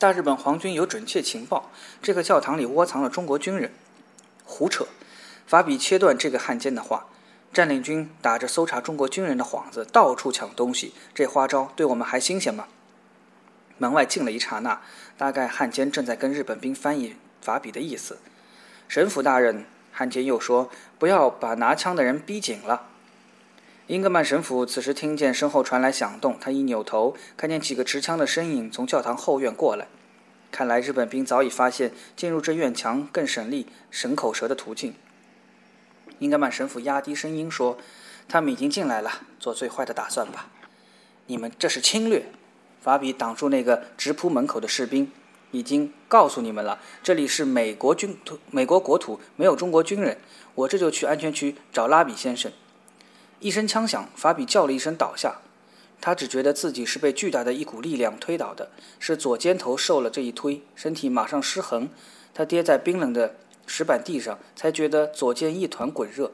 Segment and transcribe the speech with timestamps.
[0.00, 3.70] 大日本皇军有准确情报，这个教堂里窝藏了中国军人。
[4.46, 4.86] 胡扯！
[5.46, 7.08] 法比切断这个汉奸的话。
[7.52, 12.68] 占领军打着搜查中国军人的幌子，到处抢东西，这花招对我们还新鲜吗？
[13.76, 14.80] 门外静了一刹那，
[15.18, 18.16] 大概汉奸正在跟日本兵翻译法比的意思。
[18.88, 22.86] 神府大人，汉奸又说：“不要把拿枪的人逼紧了。”
[23.90, 29.88] 英格曼神父此时听见身后传来响动，他一扭头，看见几个持枪的身影从教堂后院过来。
[30.52, 34.94] 看来日本兵早已发现进入这院墙更省力、省口舌的途径。
[36.20, 37.78] 英格曼神父压低声音说
[38.30, 40.46] ：“他们已经进来了，做最坏的打算吧。
[41.26, 42.26] 你们这是侵略。”
[42.80, 45.10] 法比挡住那个直扑门口的士兵。
[45.50, 50.18] 已经告诉你们了，这里是美国军土，美国国土，没有中国军人。
[50.54, 52.52] 我这就去安全区找拉比先生。
[53.40, 55.40] 一声枪响，法比叫了一声倒下。
[56.00, 61.88] 他只觉得自己是被巨大的一股力量推倒的，是左肩头受了这一推，身体马上失衡。
[62.32, 63.34] 他跌在冰冷的。
[63.66, 66.32] 石板地上，才觉得左肩一团滚热。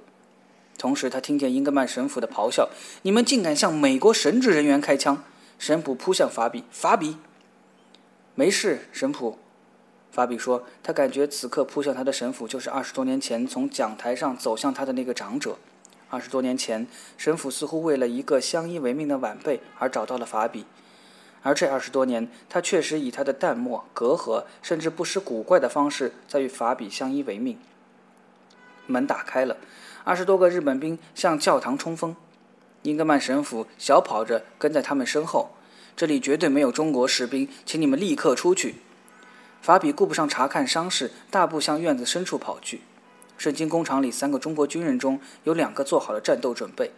[0.78, 2.70] 同时，他听见英格曼神父的咆哮
[3.02, 5.22] ：“你们竟敢向美国神职人员开枪！”
[5.58, 7.18] 神父扑向法比，法比，
[8.34, 9.38] 没事，神父。
[10.10, 15.58] 法比说：“他感觉此刻扑向他的神父，就是二十多年前从讲台上走向他的那个长者。
[16.16, 16.86] 二十多年前，
[17.18, 20.64] 神父似乎为了一个相依为命的晚辈而找到了法比。”
[21.44, 27.58] 而这二十多年，他确实以他的淡漠、隔阂，甚至不失古怪的方式，在与法比相依为命。
[28.86, 29.58] 门打开了，
[30.04, 32.16] 二十多个日本兵向教堂冲锋，
[32.80, 35.50] 英格曼神父小跑着跟在他们身后。
[35.94, 38.76] 这里绝对没有中国士兵，请你们立刻出去！
[39.60, 42.80] 法比顾不上查看伤势，大步向院子深处跑去。
[43.38, 46.92] 圣经工厂里，三个中国军人中有两个做好了战斗准备。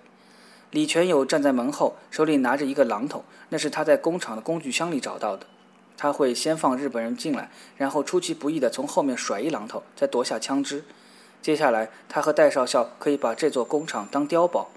[0.70, 5.46] 李全友站在门后，手里拿着一个榔头，那是他在工厂的工具箱里找到的。
[5.96, 10.84] 他会先放日本人进来，然后出其不意地从后面甩一榔头，再夺下枪支。
[11.42, 14.70] 接下来，他和戴少校可以把这座工厂当碉堡，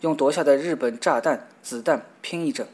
[0.00, 2.66] 用夺下的日本炸弹、子弹拼一阵。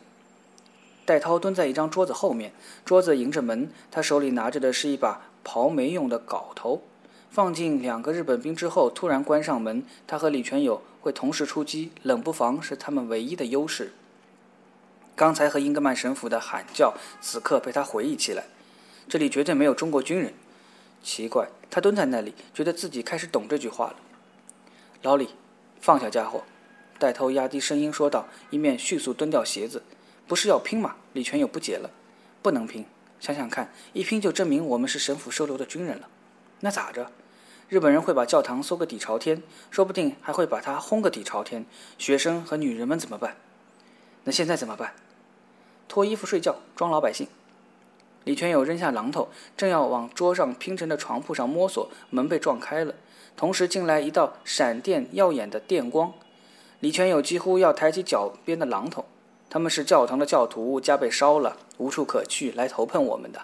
[1.05, 2.53] 戴涛蹲在一张桌子后面，
[2.85, 6.83] 桌子迎着门，他手里拿着的是一把刨煤用的镐头。
[7.35, 10.81] 放进两个日本兵之后，突然关上门，他和李全友。
[11.01, 13.93] 会同时出击，冷不防是他们唯一的优势。
[15.17, 18.45] 刚才和英格曼神父的喊叫，此刻被他回忆起来。
[19.09, 20.33] 这里绝对没有中国军人。
[21.03, 23.97] 奇怪，他蹲在那里，觉得自己开始懂这句话了。
[25.03, 25.31] 老李，
[25.81, 26.45] 放下家伙！
[27.01, 29.83] 带头压低声音说道，一面迅速蹲掉鞋子。
[30.29, 30.95] 不是要拼吗？
[31.13, 31.91] 李全友不解了。
[32.41, 32.87] 不能拼，
[33.19, 36.09] 想想看，一拼就证明我们是神府收留的军人了。
[36.61, 37.11] 那咋着？
[37.69, 41.65] 日本人会把教堂搜个底朝天，说不定还会把它轰个底朝天。
[41.99, 43.37] 学生和女人们怎么办？
[44.25, 44.93] 那现在怎么办？
[45.89, 47.27] 脱衣服睡觉，装老百姓。
[48.25, 52.95] 李全友扔下榔头，正要往桌上拼成的床铺上摸索，门被撞开了，
[53.37, 56.13] 同时进来一道闪电耀眼的电光。
[56.81, 59.07] 李全友几乎要抬起脚边的榔头。
[59.49, 63.43] 他们是教堂的教徒，家被烧了，无处可去，来投奔我们的。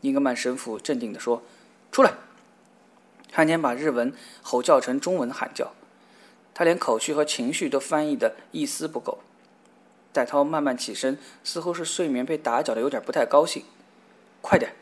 [0.00, 1.42] 英格曼神父镇定地说
[1.92, 2.12] ：“出来。”
[3.32, 4.12] 汉奸把日文
[4.42, 5.72] 吼叫成中文喊叫，
[6.52, 9.18] 他连口气和情绪都翻译的一丝不苟。
[10.12, 13.64] 戴涛慢慢起身，似乎是睡眠被打搅的，有点不太高兴。
[14.42, 14.74] 快点！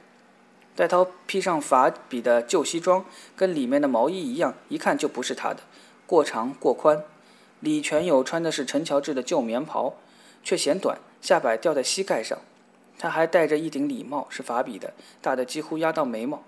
[0.75, 3.05] 戴涛披上法比的旧西装，
[3.37, 5.61] 跟里面的毛衣一样，一看就不是他的，
[6.07, 7.05] 过长过宽。
[7.61, 9.95] 李全友穿的是陈乔治的旧棉袍，
[10.43, 12.39] 却嫌短，下摆吊在膝盖上。
[12.99, 16.43] 他还戴着一顶礼帽，是法比的，大的几乎压到眉毛。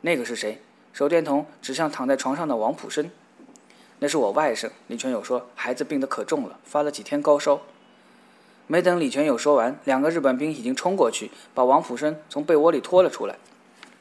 [0.00, 0.60] 那个是谁？
[0.92, 3.10] 手电筒指向躺在床上的王普生，
[4.00, 4.70] 那是我外甥。
[4.88, 7.60] 李全友说：“孩子病得可重了，发了几天高烧。”
[8.66, 13.36] 没等李全友说完，两个日本兵已经冲过去，把王普生从被窝里拖了出来。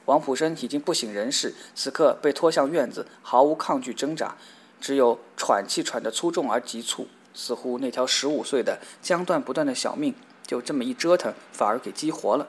[0.06, 4.36] 王普生已经不省人事，此刻被拖向院子，毫无抗拒挣扎，
[4.82, 10.14] 只有喘气喘得粗重而急促，似乎那条十五岁的将断不断的小命
[10.46, 12.48] 就这么一折腾，反而给激活了。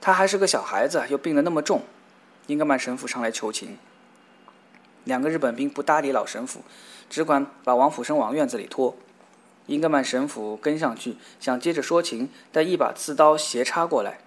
[0.00, 1.82] 他还是个小孩子，又病得那么重。
[2.46, 3.78] 英格曼神父上来求情，
[5.04, 6.60] 两个日本兵不搭理老神父，
[7.08, 8.94] 只管把王普生往院子里拖。
[9.66, 14.18] 英格曼神父跟上去，想接着说情，但一把刺刀斜插过来，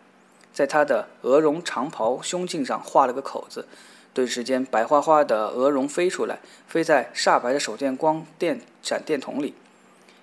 [0.51, 3.67] 在他的鹅绒长袍胸襟上划了个口子，
[4.15, 9.53] 顿时间白花花的鹅绒飞出来，飞在煞白的手电光电闪电筒里。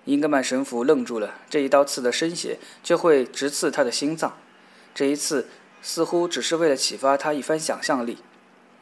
[0.06, 4.36] 英格曼神父愣住了，这一刀刺的深血，就会直刺他的心脏。
[4.92, 5.46] 这一次。
[5.86, 8.16] 似乎只是为了启发他一番想象力，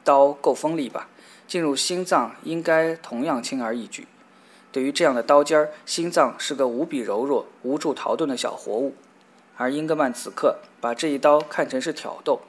[0.04, 1.08] 刀够锋利吧？
[1.48, 4.06] 进入心脏应该同样轻而易举。
[4.70, 8.94] 对于这样的刀尖儿，心脏是个无比柔弱、无助逃遁的小活物。
[9.56, 12.42] 而英格曼此刻把这一刀看成是挑逗，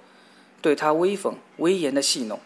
[0.61, 2.39] 对他威风威严的戏弄。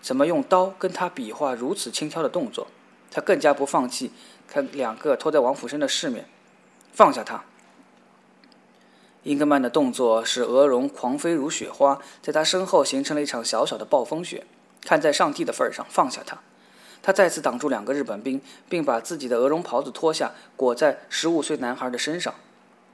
[0.00, 2.66] 怎么用刀跟他比划如此轻佻的动作？
[3.08, 4.10] 他更加不放弃
[4.48, 6.26] 看两个拖在王府生的世面，
[6.92, 7.44] 放下他。
[9.24, 14.44] 英格曼的动作使鹅绒狂飞如雪花，在他身后形成了一场小小的暴风雪。
[14.80, 16.38] 看在上帝的份上，放下他。
[17.00, 22.34] 他再次挡住两个日本兵，并把自己的鹅绒袍子脱下，裹在十五岁男孩的身上。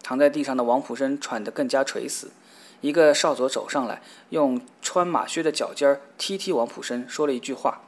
[0.03, 2.31] 躺在地上的王普生喘得更加垂死。
[2.81, 7.81] 一个少佐走上来，用穿马靴的脚尖踢踢王普生，说了一句话。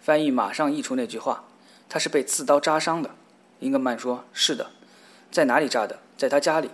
[0.00, 1.44] 翻译马上译出那句话
[1.88, 3.10] ：“他是被刺刀扎伤的。”
[3.60, 4.70] 英格曼说：“是的，
[5.30, 6.00] 在哪里扎的？
[6.18, 6.70] 在他家里。”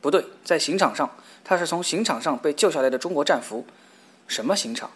[0.00, 1.10] 不对，在刑场上，
[1.44, 3.66] 他是从刑场上被救下来的中国战俘。
[4.26, 4.90] 什么刑场？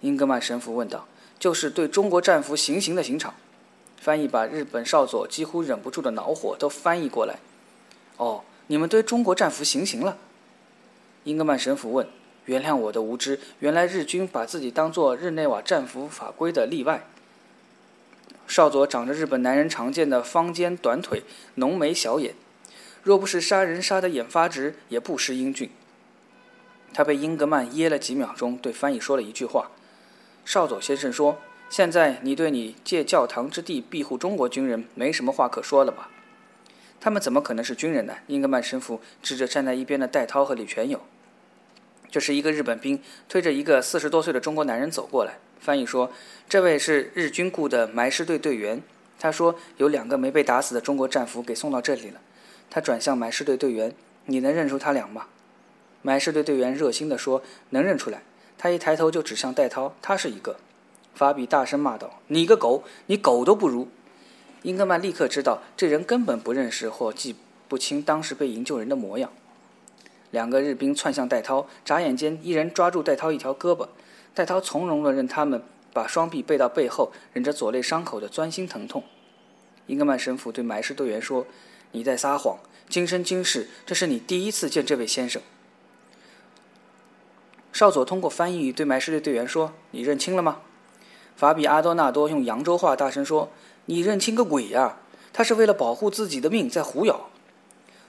[0.00, 1.06] 英格曼神父问道。
[1.38, 3.34] 就是对中国战俘行刑的刑场。
[4.00, 7.38] 翻译把日本少佐几乎忍不住的恼火都翻译过来。
[8.16, 10.18] 哦，你们对中国战俘行刑了？
[11.24, 12.06] 英格曼神父问。
[12.46, 17.06] 原谅我的无知，原来日军把自己当作日内瓦战俘法规的例外。
[18.48, 21.22] 少佐长着日本男人常见的方尖短腿、
[21.54, 22.34] 浓眉小眼。
[23.02, 25.70] 若不是杀人杀得眼发直，也不失英俊。
[26.94, 29.70] 他被英格曼噎了几秒钟，对翻译说了一句话
[30.44, 31.38] ：“少佐先生说，
[31.70, 36.10] 现在你对你借教堂之地庇护中国军人没什么话可说了吧？
[37.00, 41.00] 他们怎么可能是军人呢？”英格曼神父指着站在一边的戴涛和李全友。
[42.10, 45.38] 这是一个日本兵推着一个四十多岁的中国男人走过来。
[45.58, 46.12] 翻译说
[46.48, 48.82] ：“这位是日军雇的埋尸队队员。”
[49.18, 52.20] 他说：“有两个没被打死的中国战俘给送到这里了。”
[52.74, 55.26] 他转向埋尸队队员：“你能认出他俩吗？”
[56.00, 58.22] 埋尸队队员热心地说：“能认出来。”
[58.56, 60.56] 他一抬头就指向戴涛：“他是一个。”
[61.14, 63.88] 法比大声骂道：“你个狗，你狗都不如！”
[64.62, 67.36] 英格曼立刻知道这人根本不认识或记
[67.68, 69.30] 不清当时被营救人的模样。
[70.30, 73.86] 两个日兵窜向戴涛，眨眼间，一人抓住戴涛一条胳膊。
[74.32, 79.04] 戴涛从容地任他们把双臂背到背后，忍着左肋伤口的钻心疼痛。
[79.88, 81.46] 英格曼神父对埋尸队员说。
[81.92, 82.58] 你在撒谎！
[82.88, 85.40] 今生今世，这是你第一次见这位先生。
[87.72, 90.60] 少佐通过翻译对埋尸队队员说：“你认清了吗？”
[91.36, 93.50] 法比阿多纳多用扬州话大声说
[93.86, 94.98] ：“你认清个鬼呀！
[95.32, 97.30] 他是为了保护自己的命在胡咬。”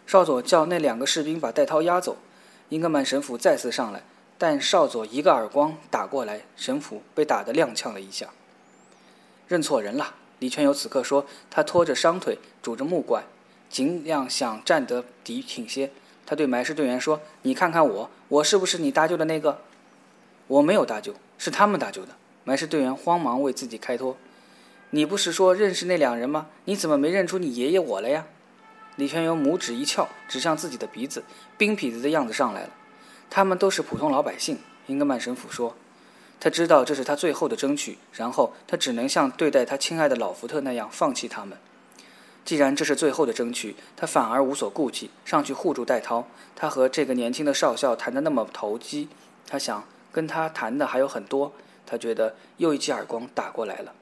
[0.05, 2.17] 少佐叫那两个士兵把戴涛押走。
[2.69, 4.03] 英格曼神父再次上来，
[4.37, 8.27] 但少佐一个耳光打过来，神父被打得踉跄了一下。
[9.47, 13.23] 认错人了，李全友此刻说：“他拖着伤腿，拄着木拐。”
[13.73, 15.89] 尽量想站得底挺些。
[16.27, 19.61] 他对埋尸队员说：“你看看我，我是不是你搭救的那个
[20.45, 22.09] ？”“我没有搭救，是他们搭救的。”
[22.45, 24.15] 埋尸队员慌忙为自己开脱。
[24.91, 26.49] “你不是说认识那两人吗？
[26.65, 28.27] 你怎么没认出你爷爷我了呀？”
[28.95, 31.23] 李全友拇指一翘，指向自己的鼻子，
[31.57, 32.69] 冰痞子的样子上来了。
[33.31, 34.59] 他们都是普通老百姓。
[34.85, 35.75] 英格曼神父说
[36.39, 41.57] ：“他知道这是他最后的争取，然后他只能像对待他亲爱的老福特那样放弃他们。”
[42.45, 46.27] 既然这是最后的争取，他反而无所顾忌，上去护住戴涛。
[46.55, 49.07] 他和这个年轻的少校谈得那么投机，
[49.47, 51.53] 他想跟他谈的还有很多。
[51.85, 53.93] 他觉得又一记耳光打过来了，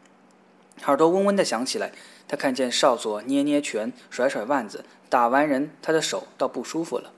[0.85, 1.91] 耳朵嗡嗡地响起来。
[2.27, 7.11] 他看见少佐捏捏拳，甩甩腕子，打完人，他的手倒不舒服了。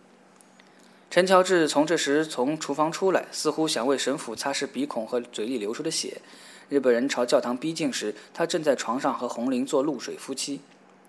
[1.11, 6.21] 陈乔治从这时从厨房出来，似乎想为神父擦拭鼻孔和嘴里流出的血。
[6.69, 10.61] 日本人朝教堂逼近时，他正在床上和红林做露水夫妻。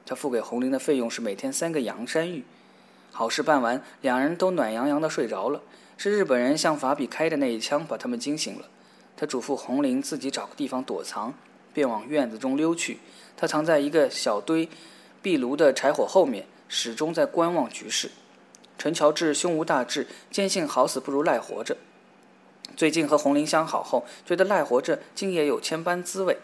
[0.07, 2.45] 他付给红玲的费用是每天三个洋山芋。
[3.11, 5.63] 好事办完，两人都暖洋洋地睡着了。
[5.97, 8.69] 是日本人向法比开的那一枪把他们惊醒了。
[9.17, 11.33] 他嘱咐红玲自己找个地方躲藏，
[11.73, 12.99] 便往院子中溜去。
[13.37, 14.69] 他藏在一个小堆
[15.23, 18.11] 壁炉的柴火后面，始终在观望局势。
[18.77, 21.77] 陈乔治胸无大志，坚信好死不如赖活着。
[22.77, 26.37] 最近和红林相好后，觉得赖活着竟也有千般滋味。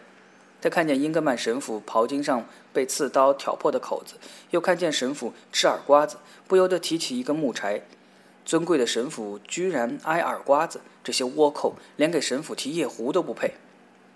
[0.61, 4.13] 他看见英格曼神父袍襟上被刺刀挑破的口子，
[4.51, 7.81] 又看见神父吃耳瓜子，不由得提起一根木柴。
[8.45, 13.55] 尊贵的神父居然挨耳瓜子，这些倭寇连给神父提夜壶都不配。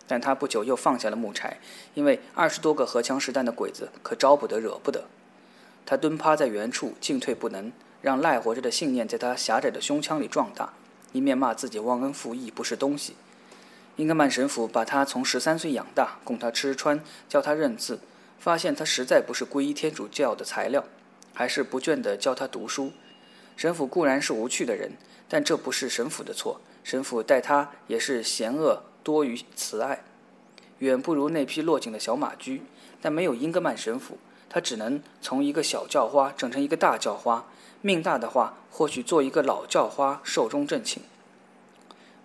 [0.08, 1.58] 但他不久又放下了木柴，
[1.96, 5.06] 因为二十多个荷枪实弹的鬼子可招不得惹不得。
[5.84, 7.72] 他蹲趴在原处，进退不能，
[8.02, 10.74] 让赖活着的信念在他狭窄的胸腔里壮大，
[11.12, 13.16] 一面骂自己忘恩负义，不是东西。
[13.98, 18.00] 英格曼神父把他从十三岁养大，供他吃穿，教他认字，
[18.38, 20.84] 发现他实在不是皈依天主教的材料，
[21.34, 22.92] 还是不倦地教他读书。
[23.56, 24.92] 神父固然是无趣的人，
[25.30, 26.60] 但这不是神父的错。
[26.84, 30.04] 神父待他也是嫌恶多于慈爱，
[30.80, 32.64] 远不如那匹落井的小马驹。
[33.02, 34.18] 但没有英格曼神父，
[34.50, 37.46] 他只能从一个小叫花整成一个大叫花，
[37.82, 41.02] 命大的话，或许做一个老叫花，寿终正寝。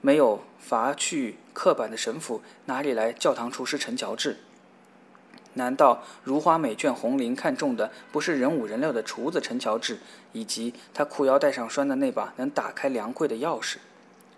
[0.01, 4.39] 没有伐去刻板的神父，哪里来教堂厨师陈乔治？
[5.55, 9.99] 难道如花美眷红绫看中的不是人五人六的厨子陈乔治，
[10.33, 13.77] 以及他裤腰带上拴的那把能打开粮柜的钥匙？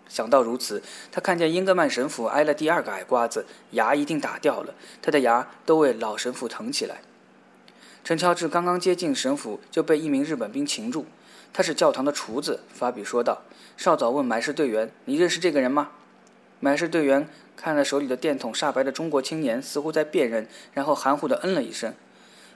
[0.08, 4.74] 想到如此，他看见英格曼神父挨了第二个矮瓜子，牙一定打掉了。
[5.00, 7.02] 他的牙都为老神父疼起来。
[8.02, 11.06] 陈乔治刚刚接近神父，就被一名日本兵擒住。
[11.52, 13.42] 他是教堂的厨子，法比说道。
[13.76, 15.90] 少早问埋尸队员：“你认识这个人吗？”
[16.60, 21.92] 埋尸队员看了手里的电筒，煞白的中国青年似乎在辨认，然后含糊地嗯了一声。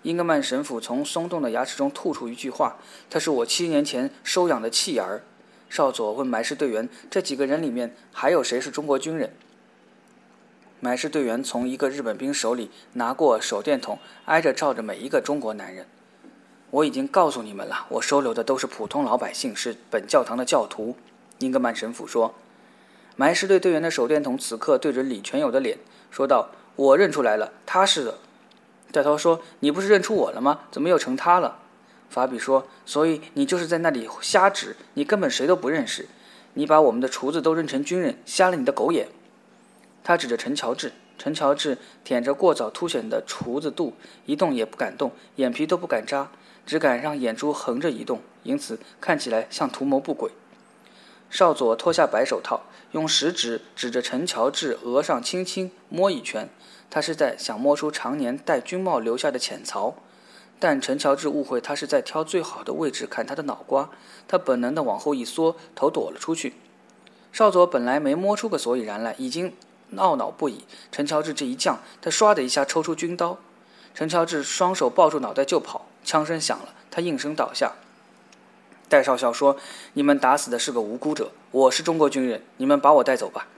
[0.03, 2.76] 英格曼神父从松动的牙齿中吐出一句话
[3.11, 5.23] ：“他是我七年前收养的弃儿。”
[5.69, 9.33] 少佐问埋尸队员：“这几个人里面还有谁是中国军人？”
[10.79, 15.87] 埋尸队员从一个日本兵手里拿过手电筒，挨着照着每一个中国男人。
[16.76, 20.95] 我已经告诉你们了，我收留的都是普通老百姓，是本教堂的教徒。”
[21.38, 22.35] 英格曼神父说。
[23.16, 25.78] 埋尸队队员的手电筒此刻对着李全友的脸，
[26.11, 28.18] 说道：“我认出来了，他是的。”
[28.92, 30.61] 带头说：“你不是认出我了吗？
[30.71, 31.61] 怎么又成他了？”
[32.11, 36.06] 法比说：“所以你就是在那里瞎指，你根本谁都不认识，
[36.52, 39.09] 你把我们的厨子都认成军人，瞎了你的狗眼。”
[40.04, 43.95] 他指着陈乔治，陈乔治舔着过早凸显的厨子肚，
[44.26, 46.30] 一动也不敢动，眼皮都不敢眨，
[46.67, 50.33] 只敢让眼珠横着移动，因此看起来像图谋不轨。
[51.31, 52.65] 少佐脱下白手套。
[52.93, 56.49] 用食指指着陈乔治额上轻轻摸一圈，
[56.89, 59.97] 他是在想摸出常年戴军帽留下的浅槽。
[60.59, 63.91] 但陈乔治误会他是在挑最好的位置砍他的脑瓜，
[64.27, 66.55] 他本能地往后一缩，头躲了出去。
[67.33, 69.53] 少佐本来没摸出个所以然来，已经
[69.97, 70.65] 懊恼不已。
[70.91, 73.37] 陈乔治这一降，他唰的一下抽出军刀。
[73.95, 77.73] 陈乔治双手抱住脑袋就跑，枪声响了，他应声倒下。
[78.89, 79.57] 戴少校说
[79.95, 83.49] ：“你们打死的是个无辜者，我是中国军人，你们把我带走吧。”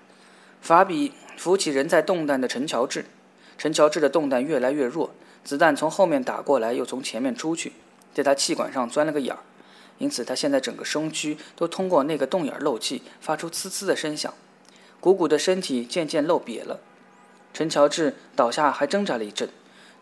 [0.62, 3.04] 法比扶起仍在动弹的陈乔治，
[3.58, 5.10] 陈乔治的动弹越来越弱，
[5.44, 7.74] 子弹从后面打过来，又从前面出去，
[8.14, 9.40] 在他气管上钻了个眼儿，
[9.98, 14.32] 因此他现在整个身躯都通过那个洞眼漏气，发出呲呲的声响，
[15.00, 16.80] 鼓鼓的身体渐渐漏瘪了。
[17.52, 19.50] 陈乔治倒下，还挣扎了一阵，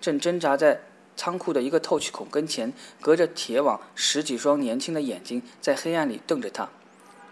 [0.00, 0.82] 正挣扎在。
[1.16, 6.68] 仓库的一个透气孔跟前，隔着铁网，十几双年轻的眼睛在黑暗里瞪着他。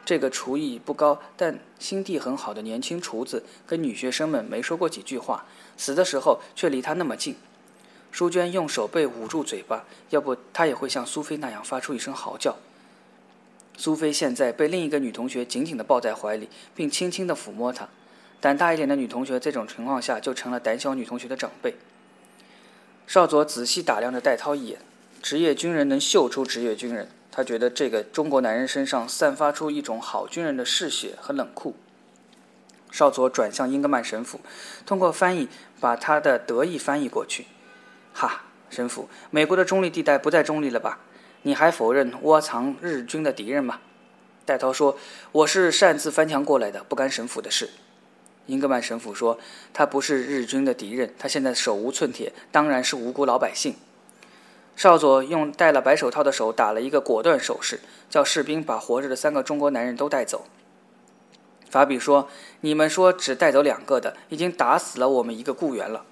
[0.04, 7.36] 这个厨艺不高但心地很好的年轻厨子，跟女学生们没说过几句话，死的时候却离他那么近。
[8.10, 12.56] 淑娟用手背捂住嘴巴，要不她也会像苏菲那样发出一声嚎叫。
[13.76, 17.88] 苏菲现在被另一个女同学紧紧地抱在怀里，并轻轻地抚摸她。
[18.40, 21.74] 胆大一点的女同学，这种情况下就成了胆小女同学的长辈。
[23.06, 24.78] 少佐仔细打量着戴涛一眼，
[25.23, 27.08] 职业军人能嗅出职业军人。
[27.30, 31.75] 他觉得这个中国男人身上散发出一种好军人的嗜血和冷酷。
[32.92, 34.40] 少佐转向英格曼神父，
[34.87, 35.49] 通过翻译
[35.80, 37.46] 把他的得意翻译过去
[38.14, 41.00] ：“哈，神父，美国的中立地带不再中立了吧？
[41.42, 43.80] 你还否认窝藏日军的敌人吗？”
[44.46, 44.96] 戴涛说
[45.32, 47.70] ：“我是擅自翻墙过来的，不干神父的事。”
[48.46, 49.38] 英格曼神父说
[49.72, 53.74] ：“他不是日军的敌人，他现在手无寸铁，当然是无辜老百姓。”
[54.76, 60.46] 少佐用戴了白手套的手打了一个果断手势，叫士兵把活着的三个中国男人都带走。
[61.70, 62.28] 法比说
[62.60, 66.04] ：“你们说只带走两个的，已经打死了我们一个雇员了。”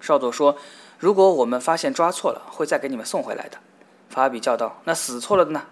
[0.00, 0.56] 少佐说
[0.98, 3.58] ：“如果我们发现抓错了，会再给你们送回来的。”
[4.10, 5.64] 法比叫道：“那死错了的呢？”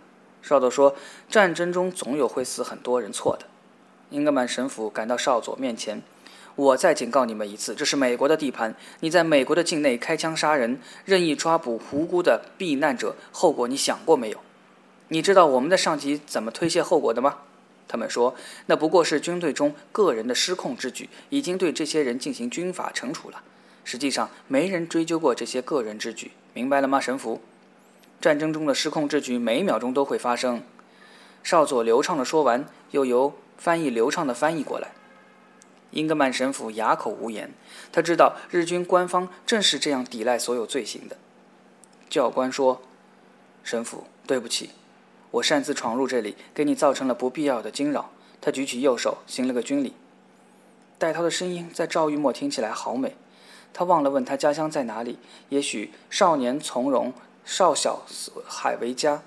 [0.43, 0.97] 少佐说
[1.31, 3.47] ：“战争中总有会死很多人错的。”
[4.13, 6.03] 英格曼神父赶到少佐面前，
[6.55, 8.75] 我再警告你们一次，这是美国的地盘。
[9.01, 14.39] 你在美国的境内开枪杀人，任意抓捕无辜的避难者，后果你想过没有？
[15.09, 17.39] 你知道我们的上级怎么推卸后果的吗？
[17.89, 18.35] 他们说，
[18.67, 23.43] 那不过是军队中个人的失控之举，已经对这些人进行军法惩处了。
[23.85, 27.41] 实际上，没人追究过这些个人之举，明白了吗，神父？
[28.21, 30.63] 战争中的失控之举，每秒钟都会发生。
[31.43, 33.35] 少佐流畅地说完，又由。
[33.63, 34.89] 翻译流畅的翻译过来，
[35.93, 37.53] 英格曼神父哑口无言。
[37.93, 41.17] 他知道日军官方正是这样抵赖所有罪行的。
[42.11, 42.83] 教官说
[43.63, 44.71] ：“神父，对不起，
[45.31, 48.11] 我擅自闯入这里，给你造成了不必要的惊扰。”
[48.43, 49.95] 他举起右手，行了个军礼。
[50.99, 53.15] 戴涛的声音在赵玉墨听起来好美。
[53.73, 55.21] 他忘了问他家乡在哪里。
[55.51, 57.13] 也许少年从容，
[57.45, 58.03] 少小
[58.45, 59.23] 海为家。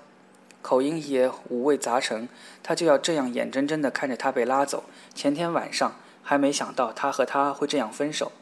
[0.66, 2.28] 口音也五味杂陈，
[2.60, 4.82] 他就要这样眼睁睁地看着他被拉走。
[5.14, 5.94] 前天晚上
[6.24, 8.32] 还没想到他和他会这样分手。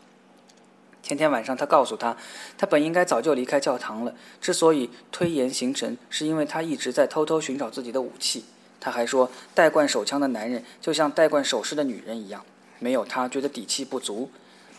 [1.02, 2.16] 前天晚上，他告诉他，
[2.56, 4.14] 他本应该早就离开教堂了。
[4.40, 8.46] 之所以推延行程，是因为他一直在偷偷寻找自己的武器。
[8.80, 12.42] 他还说，带惯手枪的男人就像带惯首饰的女人一样，
[12.78, 14.30] 没有他觉得底气不足。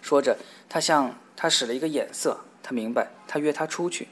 [0.01, 0.35] 说着，
[0.67, 4.07] 他向他使了一个眼色，他明白，他约他出去。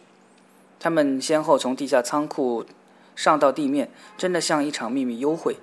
[0.79, 2.63] 他们先后从地下仓库
[3.15, 5.57] 上到地面，真的像一场秘密幽会，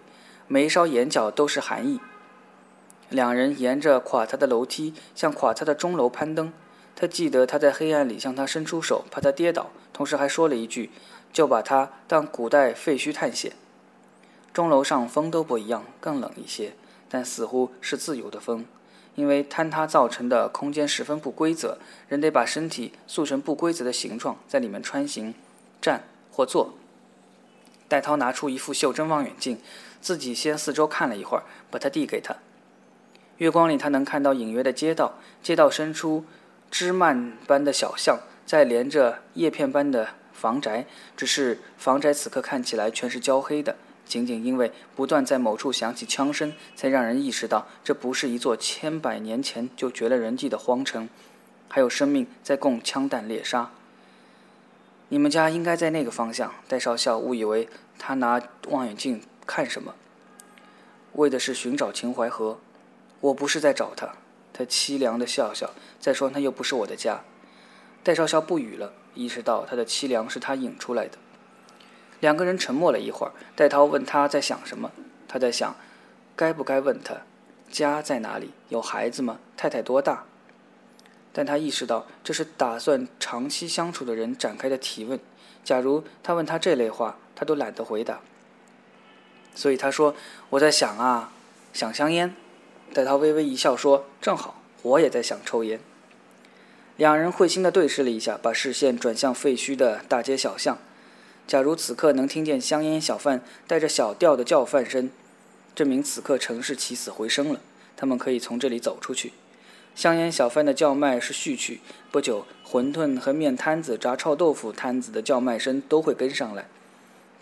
[0.47, 2.01] 每一稍眼角都是寒意。
[3.09, 6.53] 两人沿着垮塌的楼梯向垮塌的钟楼攀登。
[6.95, 10.91] 他记得他在黑暗里向他伸出手，怕他跌倒，同时还说了一句
[11.33, 13.53] ：“就把它当古代废墟探险。”
[14.53, 16.75] 钟楼上风都不一样，更冷一些，
[17.09, 18.67] 但似乎是自由的风，
[19.15, 21.79] 因为坍塌造成的空间十分不规则，
[22.09, 25.35] 人得把身体塑成不规则的形状，在里面穿行、
[25.81, 26.75] 站或坐。
[27.91, 29.59] 戴涛拿出一副袖珍望远镜，
[30.01, 31.43] 自己先四周看了一会儿，
[31.73, 32.37] 把它递给他。
[33.39, 36.25] 月光里，他能看到隐约的街道，街道伸出
[36.71, 40.87] 枝蔓般的小巷，再连着叶片般的房宅。
[41.17, 43.75] 只是房宅此刻看起来全是焦黑的，
[44.07, 51.09] 仅仅因为不断在某处响起枪声，才让人意识到这不是一座千百年前就绝了人迹的荒城，
[51.69, 53.73] 还有生命在供枪弹猎杀。
[55.13, 56.55] 你们家应该在那个方向。
[56.69, 59.97] 戴少校误以为他拿望远镜看什么，
[61.15, 62.61] 为的是寻找秦淮河。
[63.21, 64.15] 我不是在找他，
[64.53, 65.71] 他凄凉的笑笑。
[65.99, 67.23] 再说，那又不是我的家。
[68.05, 71.19] 戴少校不语了，意识到他的凄凉是他引出来的。
[72.21, 73.33] 两个人沉默了一会儿。
[73.57, 74.93] 戴涛问他在想什么，
[75.27, 75.75] 他在想，
[76.37, 77.17] 该不该问他，
[77.69, 79.41] 家在哪里，有孩子吗？
[79.57, 80.25] 太太多大？
[81.41, 85.19] 但他意识到这是打算长期相处的人展开的提问。
[85.65, 88.21] 假如他问他这类话，他都懒得回答。
[89.55, 90.15] 所以他说
[90.51, 91.33] ：“我在想啊，
[91.73, 92.37] 想香烟。”
[92.93, 95.81] 戴涛微微一笑，说：“正好，我也在想抽烟。”
[96.99, 100.77] 两人会心地对视了一下，把视线转向废墟的大街小巷。
[101.47, 105.09] 假如此刻能听见香烟小贩带着小调的叫贩声，
[105.75, 107.61] 证明此刻城市起死回生了。
[107.97, 109.33] 他们可以从这里走出去。
[110.01, 111.79] 香烟小贩的叫卖是序曲，
[112.11, 116.65] 不久，馄饨和面摊子、炸臭豆腐摊子的叫卖声都会跟上来。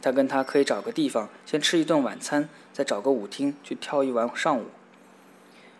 [0.03, 4.65] 他跟他可以找个地方先吃一顿晚餐，再找个舞厅去跳一晚上午。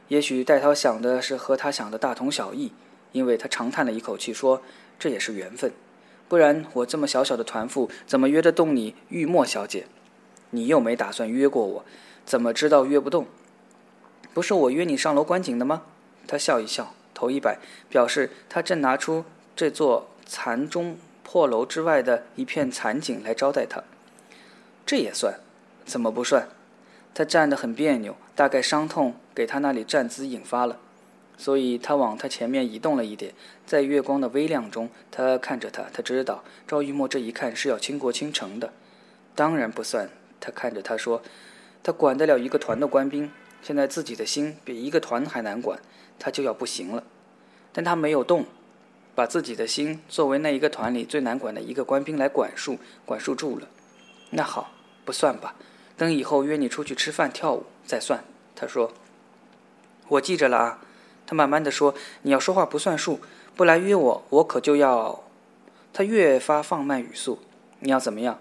[0.07, 2.71] 也许戴涛想的是和他想的大同小异，
[3.11, 4.63] 因为他长叹了一口气说
[5.01, 5.73] ：“这也是缘分，
[6.29, 9.87] 不然我这么小小的团妇怎么约得动你玉墨小姐？
[10.51, 11.85] 你又没打算约过我，
[12.25, 13.27] 怎么知道约不动？
[14.33, 15.83] 不是我约你上楼观景的吗？”
[16.29, 19.25] 他笑一笑，头一摆，表示他正拿出
[19.57, 23.83] 这座残钟破楼之外的一片残景来招待他。
[24.87, 25.41] 这也算？
[25.85, 26.49] 怎么不算？
[27.15, 30.79] 他站得很别扭，大概伤痛给他那里站姿引发了，
[31.37, 33.35] 所以他往他前面移动了一点。
[33.67, 38.73] 在月光的微亮中，他看着他，他知道赵玉墨这一看是要倾国倾城的。
[39.35, 40.09] 当然不算。
[40.41, 41.21] 他看着他说
[41.83, 43.29] ：“他管得了一个团的官兵，
[43.61, 45.81] 现在自己的心比一个团还难管，
[46.19, 47.05] 他就要不行了。
[47.73, 48.47] 但他没有动，
[49.15, 53.69] 把自己的心作为那一个团里最难管的一个官兵来管束，管束住了。
[54.31, 54.73] 那好，
[55.05, 55.55] 不算吧。”
[55.97, 58.23] 等以后约你出去吃饭跳舞再算，
[58.55, 58.93] 他说。
[60.07, 60.79] 我记着了啊。
[61.27, 63.21] 他慢慢的说：“你要说话不算数，
[63.55, 65.25] 不来约我，我可就要。”
[65.93, 67.41] 他越发放慢语速
[67.81, 68.41] ：“你要怎么样？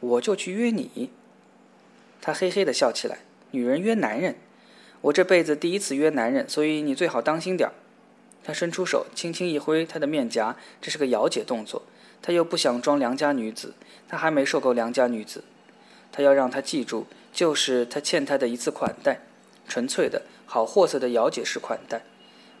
[0.00, 1.10] 我就去约你。”
[2.22, 3.18] 他嘿嘿的笑起来
[3.50, 4.36] ：“女人约男人，
[5.02, 7.72] 我这辈子第一次约男人，所以你最好当心点儿。”
[8.44, 11.82] 他伸出手，轻轻一挥他的面颊，这是个摇解动作。
[12.20, 13.74] 他又不想装良家女子，
[14.08, 15.44] 他还没受够良家女子。
[16.10, 19.20] 他要让他记住，就是他欠他的一次款待，
[19.68, 22.04] 纯粹的好货色的姚姐式款待，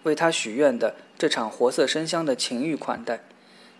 [0.04, 3.20] 为他许愿的这场活色生香的情欲款待。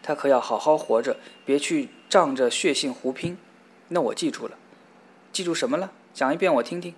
[0.02, 3.38] 他可要好好活着，别去仗着血性胡拼。
[3.88, 4.56] 那我记住了，
[5.32, 5.92] 记住什么了？
[6.12, 6.94] 讲一遍我听听。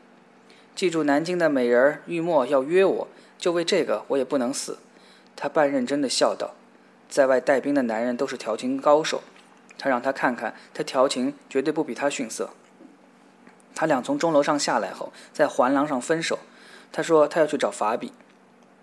[0.74, 3.08] 记住南京的美人玉墨要约我，
[3.38, 4.78] 就为这个我也不能死。
[5.36, 6.54] 他半认真的笑道
[7.08, 9.22] ：“在外带兵的男人都是调情高手。”
[9.78, 12.50] 他让他看看，他调情绝对不比他逊色。
[13.74, 16.38] 他俩从钟楼上下来后，在环廊上分手。
[16.92, 18.12] 他说他要去找法比。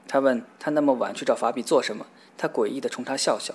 [0.08, 2.06] 他问他那么晚去找法比做什么？
[2.38, 3.54] 他诡异地冲他笑笑。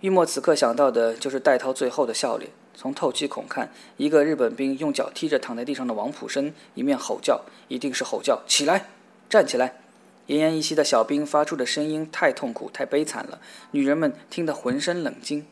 [0.00, 2.50] 玉墨此刻想到的就是戴涛最后的笑脸。
[2.80, 8.86] 从透气孔看，一个日本兵用脚踢着躺在地上的王普生，一面吼叫，一定是吼叫起来，
[9.28, 9.74] 站起来。
[10.28, 13.38] 奄奄一息的小兵发出的声音太痛苦，太悲惨了，
[13.72, 15.46] 女人们听得浑身冷惊。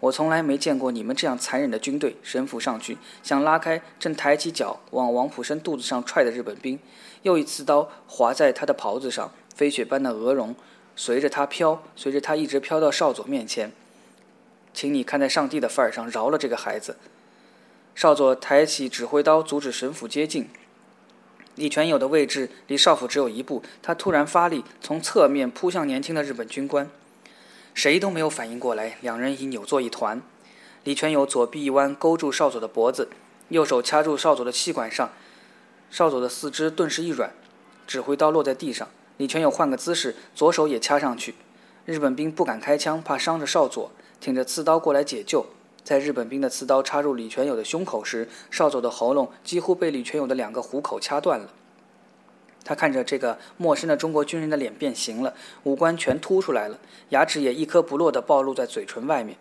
[0.00, 2.16] 我从来没见过你们这样残忍的军队。
[2.24, 6.80] 神父上去想拉开正抬起脚往王普生肚子上踹的日本兵，
[7.22, 10.56] 又一刺刀划在他的袍子上，飞雪般的鹅绒
[10.96, 13.70] 随着他飘，随着他一直飘到少佐面前。
[14.72, 16.96] 请你看在上帝的份儿上，饶了这个孩子。
[17.94, 20.48] 少佐抬起指挥刀，阻止神父接近。
[21.56, 26.88] 李全友的位置离少府只有一步，他突然发力，从侧面扑向年轻的日本军官。
[27.74, 30.22] 谁都没有反应过来，两人已扭作一团。
[30.84, 33.10] 李全友左臂一弯，勾住少佐的脖子，
[33.48, 35.10] 右手掐住少佐的气管上，
[35.90, 37.32] 少佐的四肢顿时一软，
[37.86, 38.88] 指挥刀落在地上。
[39.18, 41.34] 李全友换个姿势，左手也掐上去。
[41.84, 45.46] 日本兵不敢开枪，怕伤着少佐，挺着刺刀过来解救。
[45.82, 51.50] 在日本兵的刺刀插入李全友的胸口时，少佐的喉咙几乎被李全友的两个虎口掐断了。
[52.62, 56.78] 他看着这个陌生的中国军人的脸变形了，五官全凸出来了，
[57.08, 59.38] 牙齿也一颗不落地暴露在嘴唇外面。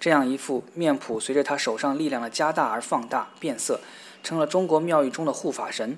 [0.00, 3.80] 这样一副面谱，随着他手上力量的加大而放大变色，
[4.24, 5.96] 成了中国庙宇中的护法神。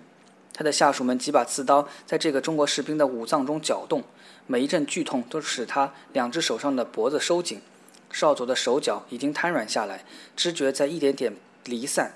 [0.53, 4.05] 他的下属们几把刺刀在这个中国士兵的五脏中搅动，
[4.47, 7.63] 每一阵剧痛都使他两只手上的脖子收紧。
[8.11, 10.05] 少佐的手脚已经瘫软下来，
[10.37, 11.33] 知觉在一点点
[11.65, 12.13] 离散。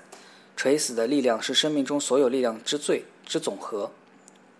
[0.57, 3.91] 垂死的力量是生命中所有力量之最之总和。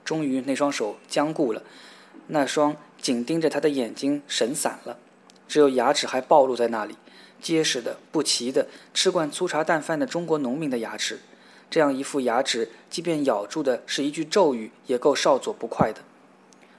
[0.04, 1.64] 终于，那双手僵固了，
[2.28, 4.98] 那双紧盯着他的眼睛神散了，
[5.48, 6.96] 只有牙齿还暴露在那里，
[7.42, 11.20] 结实的、不齐的，吃惯粗茶淡饭的中国农民的牙齿。
[11.70, 16.02] 这样一副牙齿，即便咬住的是一句咒语，也够少佐不快的。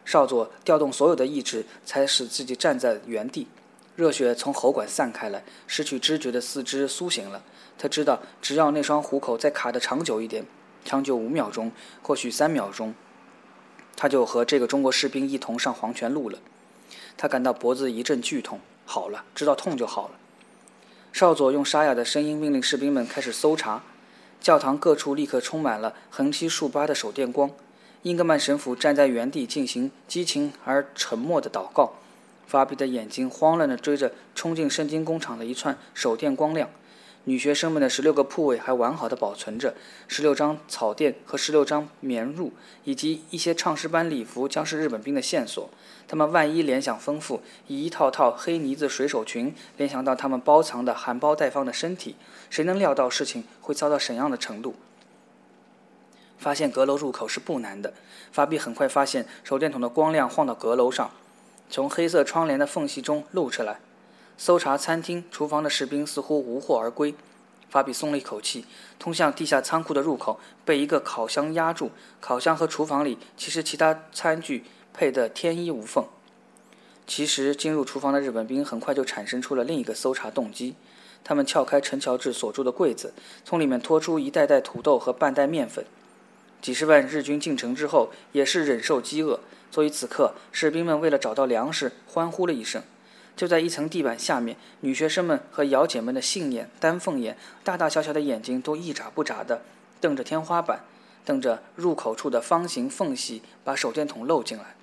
[0.05, 3.49] 少佐调动所有的意志，才使自己站在原地。
[3.97, 7.43] 热血从喉管散开来，失去知觉的四肢苏醒了。
[7.79, 10.47] 他知道，只要那双虎口再卡得长久一点，
[10.85, 12.95] 长久五秒钟，或许三秒钟，
[13.97, 16.39] 他就和这个中国士兵一同上黄泉路了。
[17.17, 20.15] 他感到脖子一阵剧痛，好了，知道痛就好了。
[21.13, 23.83] 少佐用沙哑的声音命令士兵们开始搜查。
[24.39, 27.51] 教堂各处立刻充满了横七竖八的手电光。
[28.03, 31.95] 英格曼神父站在原地进行激情而沉默的祷告。
[32.47, 36.71] 法比的眼睛慌乱地追着冲进圣经工厂的一串手电光亮。
[37.29, 39.75] 女学生们的十六个铺位还完好的保存着，
[40.07, 42.53] 十六张草垫和十六张棉褥，
[42.85, 45.69] 以及一些唱诗班礼服，将是日本兵的线索。
[46.07, 52.15] 他们万一联想丰富，以一套套黑呢子水手裙联想到他们包藏的含苞待放的身体，
[52.49, 54.77] 谁能料到事情会遭到怎样的程度？
[56.39, 57.93] 发现阁楼入口是不难的。
[58.31, 61.11] 法比很快发现手电筒的光亮晃到阁楼上。
[61.69, 63.81] 从黑色窗帘的缝隙中露出来。
[64.39, 67.15] 搜查餐厅、厨房的士兵似乎无获而归。
[67.69, 68.65] 法比松了一口气。
[68.99, 71.91] 通向地下仓库的入口被一个烤箱压住。
[72.21, 76.05] 烤箱和厨房里其实其他餐具配得天衣无缝。
[77.07, 80.75] 其实进入厨房的日本兵很快就产生出了另一个搜查动机。
[81.25, 83.13] 他们撬开陈乔治锁住的柜子，
[83.45, 85.85] 从里面拖出一袋袋土豆和半袋面粉。
[86.63, 89.41] 几十万日军进城之后也是忍受饥饿。
[89.71, 92.83] 所以此刻，士兵们为了找到粮食，欢呼了一声。
[93.37, 99.61] 就在一层地板下面，女学生们和姚姐们的杏眼、丹凤眼，大大小小的眼睛都一眨不眨地
[100.01, 100.85] 瞪着天花板，
[101.25, 104.75] 瞪着入口处的方形缝隙，把手电筒漏进来。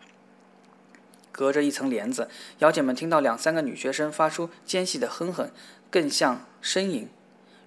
[1.31, 5.49] 隔着一层帘子，姚姐们听到两三个女学生发出尖细的哼哼，
[5.89, 7.09] 更像呻吟。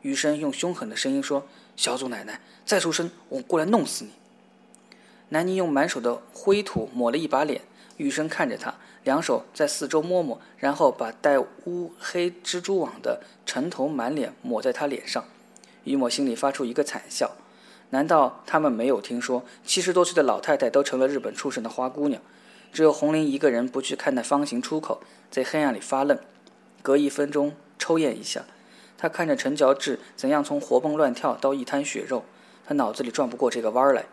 [0.03, 4.13] 余生用凶狠的声音说：“小祖奶奶，再出声，我过来弄死你！”
[5.31, 7.63] 南妮用满手的灰土抹了一把脸，
[7.97, 15.25] 玉生看着他，两手在四周摸摸，然后把带乌黑蜘蛛网的尘头满脸抹在他脸上。
[15.85, 17.33] 于某心里发出一个惨笑：
[17.91, 22.21] 难道他们没有听说，七十多岁的老太太都成了日本出身的花姑娘？
[22.73, 26.19] 只有红林一个人不去看那方形出口，在黑暗里发愣，
[26.83, 28.45] 隔一分钟抽咽一下。
[28.99, 32.25] 他看着陈乔治怎样从活蹦乱跳到一滩血肉，
[32.67, 34.07] 他脑子里转不过这个弯来。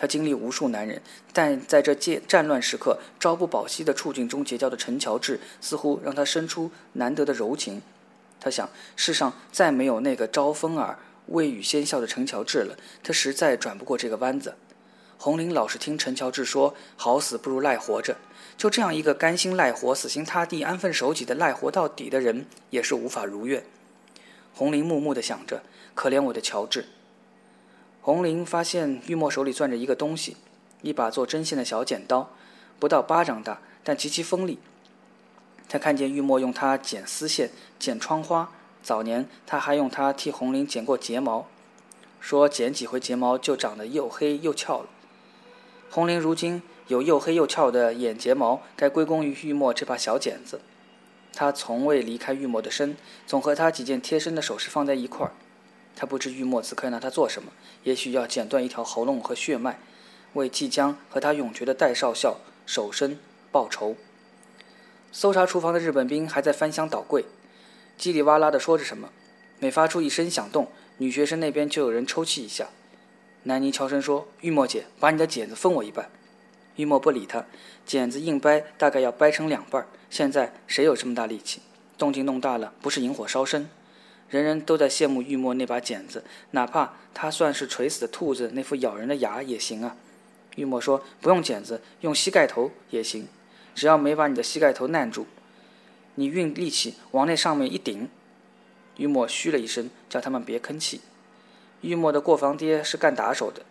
[0.00, 7.82] 他经历无数男人，但在这战战乱时刻、朝不保夕的处境中结交的陈乔治，似乎让他生出难得的柔情。
[8.38, 12.76] 他想，世上再没有那个招风耳、未雨先笑的陈乔治了。
[13.02, 14.54] 他实在转不过这个弯子。
[15.18, 18.16] 红林老是听陈乔治说：“好死不如赖活着。”
[18.56, 23.64] 就这样一个甘心赖活、死心塌地、安分守己的赖活到底的人，也是无法如愿。
[24.54, 25.62] 红林木木地想着
[25.94, 26.86] ：“可怜我的乔治。”
[28.08, 30.34] 红林发现玉墨手里攥着一个东西，
[30.80, 32.30] 一把做针线的小剪刀，
[32.78, 34.58] 不到巴掌大，但极其锋利。
[35.68, 38.50] 他看见玉墨用它剪丝线、剪窗花，
[38.82, 41.48] 早年他还用它替红林剪过睫毛，
[42.18, 44.88] 说剪几回睫毛就长得又黑又翘了。
[45.90, 50.62] 红玲如今有又黑又翘的眼睫毛，该归功于玉墨这把小剪子。
[51.34, 55.32] 他从未离开玉墨的身，总和他几件贴身的首饰放在一块儿。
[56.00, 57.50] 他不知玉墨此刻拿他做什么，
[57.82, 59.80] 也许要剪断一条喉咙和血脉，
[60.34, 63.18] 为即将和他永绝的戴少校守身
[63.50, 63.96] 报仇。
[65.10, 67.24] 搜查厨房的日本兵还在翻箱倒柜，
[67.98, 69.08] 叽里哇啦地说着什么。
[69.58, 72.68] 每发出一声响动，女学生那边就有人抽泣一下。
[73.42, 76.08] 南妮悄声说：“玉墨姐，把你的剪子分我一半。”
[76.76, 77.44] 玉墨不理他，
[77.84, 79.84] 剪子硬掰大概要掰成两半。
[80.08, 81.60] 现在谁有这么大力气？
[81.96, 83.68] 动静弄大了，不是引火烧身？
[84.30, 89.96] 人人都在羡慕玉墨那把剪子，哪怕他算是垂死的兔子，那副咬人的牙也行啊。
[90.56, 93.28] 玉墨说：“不用剪子，用膝盖头也行，
[93.74, 95.26] 只要没把你的膝盖头难住。
[96.16, 98.08] 你运力气往那上面一顶。”
[98.98, 101.00] 玉墨嘘了一声，叫他们别吭气。
[101.82, 103.62] 玉墨的过房爹是干打手的，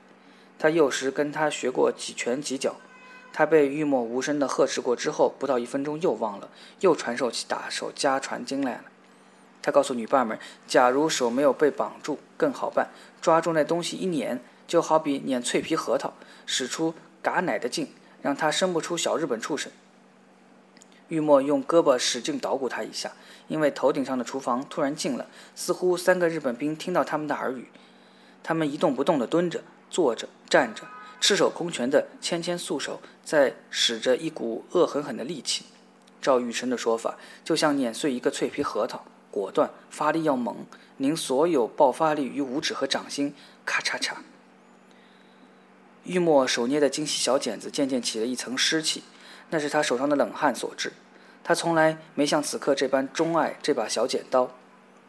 [0.58, 2.78] 他幼时跟他学过几拳几脚。
[3.34, 8.84] 他被玉墨无声的呵斥过之后，不到一分钟又忘了，又传授起打手家传经来了。
[9.68, 12.90] 他告诉女伴们，假如手没有被绑住，更好办，
[13.22, 16.14] 抓住那东西一捻，就好比捻脆皮核桃，
[16.46, 17.90] 使出嘎奶的劲，
[18.22, 19.70] 让他生不出小日本畜生。
[21.10, 23.12] 玉墨用胳膊使劲捣鼓他一下，
[23.50, 27.68] 因为头顶上的厨房突然静了，似乎三个日本兵听到他们的耳语。
[28.42, 30.84] 他们一动不动地蹲着、坐着、站着，
[31.20, 35.66] 赤手空拳地牵牵素手，在使着一股恶狠狠的力气。
[36.22, 39.04] 赵玉生的说法，就像碾碎一个脆皮核桃，
[39.38, 40.66] 果断，发力要猛，
[40.98, 44.14] 凝所有爆发力于五指和掌心，咔嚓嚓。
[46.04, 49.04] 玉墨手捏的精细小剪子渐渐起了一层湿气。
[49.50, 50.92] 那是他手上的冷汗所致。
[51.44, 54.52] 他从来没像此刻这般钟爱这把小剪刀。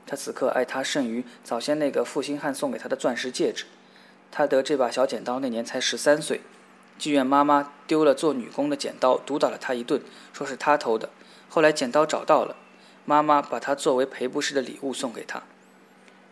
[0.07, 3.64] 他此刻爱它胜于早先那个负心汉送给他的钻石戒指。
[4.31, 6.41] 他得这把小剪刀那年才十三岁。
[7.01, 10.01] 妓院妈妈丢了做女工的剪刀，毒打了他一顿，
[10.33, 11.11] 说是他偷的。
[11.49, 12.57] 后来剪刀找到了，
[13.09, 15.42] 妈妈把它作为赔不是的礼物送给他。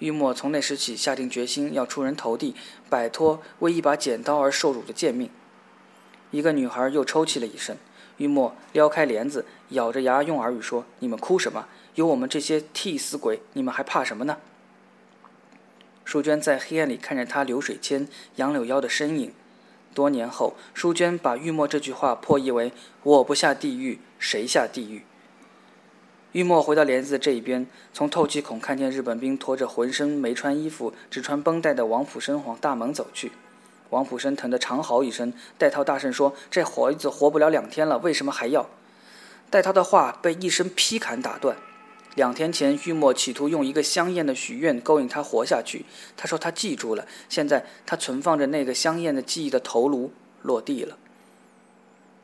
[0.00, 2.54] 玉墨从那时起下定决心要出人头地，
[2.90, 5.30] 摆脱为一把剪刀而受辱的贱命。
[6.30, 7.78] 一个女孩又抽泣了一声。
[8.18, 11.66] 玉墨撩开帘子，咬着牙用耳语说：“你们哭什么？
[11.94, 14.36] 有我们这些替死鬼，你们还怕什么呢？”
[16.04, 19.32] 淑娟在黑暗里看着他流水间杨柳腰的身影。
[19.94, 22.70] 多年后，淑娟把玉墨这句话破译为
[23.02, 25.06] ：“我不下地狱，谁下地狱？”
[26.36, 33.32] 玉墨回到帘子这一边，从透气孔看见日本兵拖着浑身没穿衣服、只穿绷带的王普生往大门走去。
[33.88, 38.68] 王普生疼得长嚎一声，戴涛大声说：“这孩子活不了两天了，为什么还要？”
[39.48, 41.56] 戴涛的话被一声劈砍打断。
[42.16, 45.86] 两天前，玉墨企图用一个香艳的许愿勾引他活下去，
[46.18, 47.06] 他说他记住了。
[47.30, 50.98] 现在他存放着那个香艳的记忆的头颅落地了。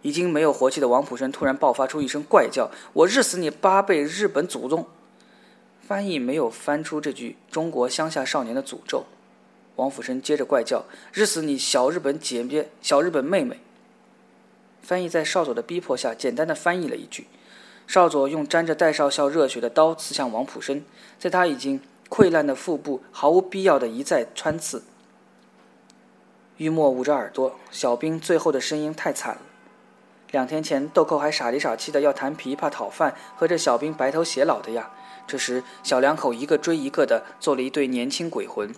[0.02, 4.86] 已经没有活气的王普生突然爆发出一声怪叫：“我日死你八辈日本祖宗！”
[5.80, 9.04] 翻译没有翻出这句中国乡下少年的诅咒。
[9.76, 13.60] 王福生接着怪叫：“日死你小日本姐姐，小日本妹妹！”
[14.82, 17.26] 翻译在少佐的逼迫下，简单的翻译了一句。
[17.86, 20.84] 少佐用沾着戴少校热血的刀刺向王普生，
[21.18, 24.82] 在他已经溃烂的腹部毫无必要的一再穿刺。
[26.56, 29.40] 玉墨捂着耳朵，小兵最后的声音太惨了。
[30.32, 34.90] 两天前，豆蔻还傻里傻气的要弹琵琶讨饭，和这小兵白头偕老的呀。
[35.26, 38.74] 这时，小两口一个追一个的做了一对年轻鬼魂。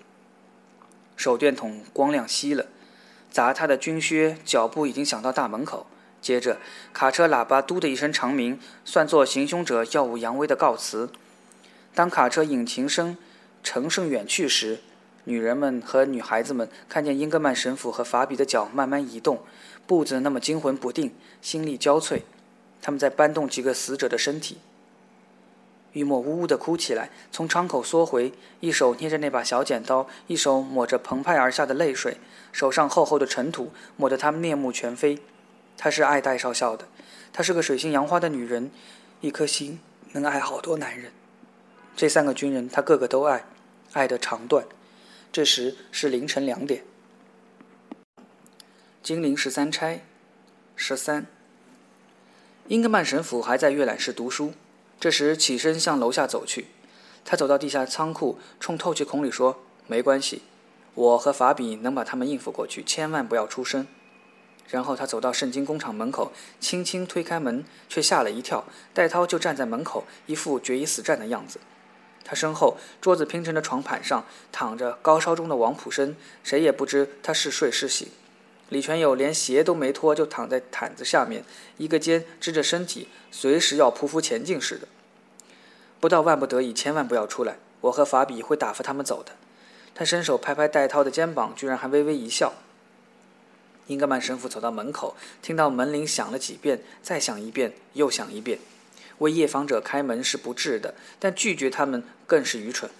[1.15, 2.67] 手电筒光亮熄了，
[3.31, 5.87] 砸他的军靴脚步已经响到大门口。
[6.21, 6.59] 接着，
[6.93, 11.11] 卡车喇叭“嘟”的一声长鸣，算作行凶者耀武扬威的告辞。
[11.95, 13.17] 当卡车引擎声
[13.63, 14.81] 乘胜远去时，
[15.23, 19.45] 女人们和女孩子们看见英格曼神父和法比的脚慢慢移动，
[19.87, 22.23] 步子那么惊魂不定，心力交瘁，
[22.81, 24.59] 他们在搬动几个死者的身体。
[25.93, 32.17] 玉墨呜呜地哭起来，从窗口缩回，一手捏着那把小剪刀，一手抹着澎湃而下的泪水，
[32.51, 35.21] 手上厚厚的尘土抹得他面目全非。
[35.77, 36.87] 她是爱戴少校的，
[37.33, 38.73] 她是个水性杨花的女人，
[39.21, 39.79] 一颗心
[40.13, 41.13] 能爱好多男人。
[41.95, 43.45] 这三个军人，他个个都爱，
[43.93, 44.65] 爱得长断。
[45.31, 46.83] 这时是凌晨两点。
[49.05, 50.01] 金陵十三钗，
[50.75, 51.27] 十三。
[52.69, 54.55] 英格曼神父还在阅览室读书。
[54.99, 56.69] 这时起身向楼下走去，
[57.23, 60.41] 他走到地下仓库，冲透气孔里说：“没关系，
[60.95, 63.87] 我和法比能把他们应付过去，千万不要出声。”
[64.71, 68.65] 然后他走到圣经工厂门口，轻轻推开门，却吓了一跳。
[68.95, 71.61] 戴涛就站在门口，一副决一死战的样子。
[72.25, 78.09] 他身后桌子拼成的床盘上躺着高烧中的王普生，谁也不知他是睡是醒。
[78.75, 81.45] 李全友连鞋都没脱，就躺在毯子下面，
[81.77, 84.89] 一个肩支着身体，随时要匍匐前进似的。
[86.01, 87.57] 不到万不得已，千万不要出来。
[87.83, 89.31] 我和法比会打发他们走的。
[89.95, 92.53] 他伸手拍拍戴涛的肩膀，居然还微微一笑。
[93.87, 98.59] 英格曼神父走到门口，听到门铃响了几遍，再响一遍，又响一遍。
[99.19, 102.91] 为夜访者开门是不智的，但拒绝他们更是愚蠢。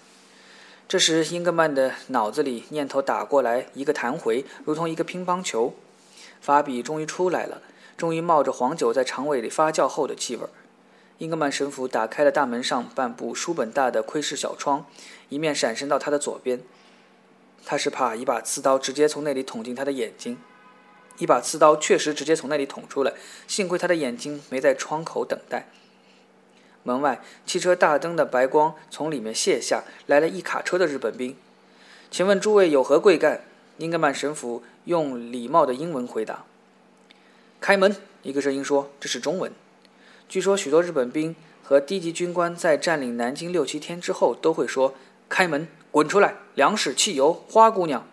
[0.87, 5.75] 这时，英格曼的脑子里念头打过来，一个弹回，如同一个乒乓球。
[6.43, 7.63] 法比终于出来了，
[7.97, 10.47] 终于冒着黄酒在肠胃里发酵后的气味。
[11.19, 14.85] 英格曼神父打开了大门上半部书本大的窥视小窗，
[15.31, 16.61] 一面闪身到他的左边。
[17.65, 20.37] 他是怕一把刺刀直接从那里捅进他的眼睛。
[21.17, 23.15] 一把刺刀确实直接从那里捅出来，
[23.49, 25.67] 幸亏他的眼睛没在窗口等待。
[26.85, 31.37] 门外，汽车大灯的白光从里面卸下来了一卡车的日本兵。
[32.11, 33.43] 请问诸位有何贵干？
[33.79, 36.45] 英格曼神父用礼貌的英文回答
[37.61, 39.51] ：“开门。”一个声音说：“这是中文。”
[40.29, 44.95] 据说许多日本兵和低级军官在占领南京六七天之后都会说
[45.29, 46.37] ：“开门，滚出来！
[46.55, 48.07] 粮食、汽油、花姑娘。”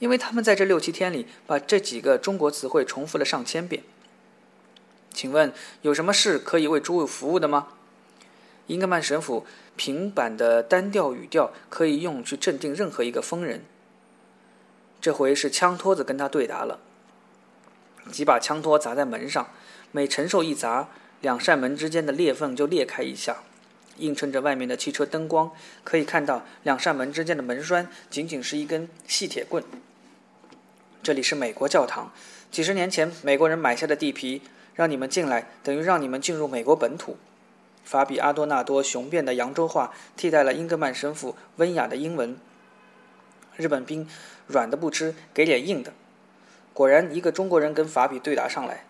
[0.00, 3.84] 因为他们在这六七天里把这几个中国词汇重复了上千遍。
[5.12, 7.68] 请问有什么事可以为诸位服务的吗？
[8.70, 13.64] 英格曼神父平板的单调语调可以用去镇定任何一个疯人。
[15.00, 16.78] 这回是枪托子跟他对答了，
[18.12, 19.48] 几把枪托砸在门上，
[19.90, 20.88] 每承受一砸，
[21.20, 23.38] 两扇门之间的裂缝就裂开一下。
[23.96, 25.50] 映衬着外面的汽车灯光，
[25.82, 29.64] 可以看到两扇门之间的门栓仅仅是一根细铁棍。
[31.02, 32.12] 这里是美国教堂，
[32.52, 34.42] 几十年前美国人买下的地皮，
[34.76, 37.16] 让你们进来等于让你们进入美国本土。
[37.90, 42.36] 法比阿多纳多雄辩的扬州话替代了英格曼神父温雅的英文。
[43.56, 44.08] 日本兵
[44.46, 45.92] 软的不吃，给点硬的。
[46.72, 48.84] 果然，一个中国人跟法比对答上来，